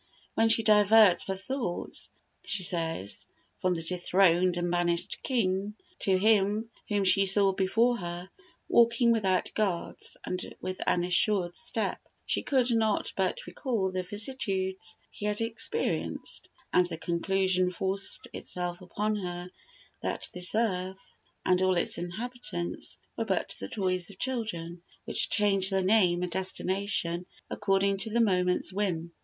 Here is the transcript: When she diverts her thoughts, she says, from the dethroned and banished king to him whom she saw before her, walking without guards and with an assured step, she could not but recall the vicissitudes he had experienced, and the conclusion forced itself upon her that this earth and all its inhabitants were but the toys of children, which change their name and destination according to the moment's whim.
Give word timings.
When 0.33 0.49
she 0.49 0.63
diverts 0.63 1.27
her 1.27 1.35
thoughts, 1.35 2.09
she 2.43 2.63
says, 2.63 3.27
from 3.59 3.75
the 3.75 3.83
dethroned 3.83 4.57
and 4.57 4.71
banished 4.71 5.19
king 5.21 5.75
to 5.99 6.17
him 6.17 6.71
whom 6.89 7.03
she 7.03 7.27
saw 7.27 7.53
before 7.53 7.97
her, 7.97 8.31
walking 8.67 9.11
without 9.11 9.53
guards 9.53 10.17
and 10.25 10.55
with 10.59 10.81
an 10.87 11.03
assured 11.03 11.53
step, 11.53 12.01
she 12.25 12.41
could 12.41 12.71
not 12.71 13.13
but 13.15 13.45
recall 13.45 13.91
the 13.91 14.01
vicissitudes 14.01 14.97
he 15.11 15.27
had 15.27 15.39
experienced, 15.39 16.49
and 16.73 16.87
the 16.87 16.97
conclusion 16.97 17.69
forced 17.69 18.27
itself 18.33 18.81
upon 18.81 19.17
her 19.17 19.51
that 20.01 20.31
this 20.33 20.55
earth 20.55 21.19
and 21.45 21.61
all 21.61 21.77
its 21.77 21.99
inhabitants 21.99 22.97
were 23.15 23.25
but 23.25 23.55
the 23.59 23.69
toys 23.69 24.09
of 24.09 24.17
children, 24.17 24.81
which 25.05 25.29
change 25.29 25.69
their 25.69 25.83
name 25.83 26.23
and 26.23 26.31
destination 26.31 27.27
according 27.51 27.97
to 27.97 28.09
the 28.09 28.19
moment's 28.19 28.73
whim. 28.73 29.11